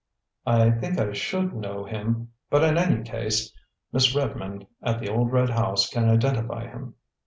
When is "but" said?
2.49-2.63